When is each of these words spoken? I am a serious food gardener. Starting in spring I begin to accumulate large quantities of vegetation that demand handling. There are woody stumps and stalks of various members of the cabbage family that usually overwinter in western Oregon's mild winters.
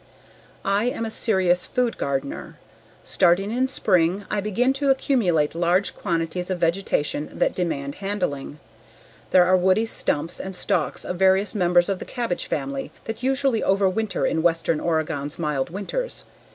I 0.65 0.85
am 0.85 1.05
a 1.05 1.11
serious 1.11 1.67
food 1.67 1.95
gardener. 1.99 2.57
Starting 3.03 3.51
in 3.51 3.67
spring 3.67 4.25
I 4.31 4.41
begin 4.41 4.73
to 4.73 4.89
accumulate 4.89 5.53
large 5.53 5.93
quantities 5.95 6.49
of 6.49 6.57
vegetation 6.57 7.29
that 7.37 7.53
demand 7.53 7.93
handling. 8.01 8.57
There 9.29 9.45
are 9.45 9.55
woody 9.55 9.85
stumps 9.85 10.39
and 10.39 10.55
stalks 10.55 11.05
of 11.05 11.17
various 11.17 11.53
members 11.53 11.87
of 11.87 11.99
the 11.99 12.05
cabbage 12.05 12.47
family 12.47 12.91
that 13.05 13.21
usually 13.21 13.61
overwinter 13.61 14.27
in 14.27 14.41
western 14.41 14.79
Oregon's 14.79 15.37
mild 15.37 15.69
winters. 15.69 16.25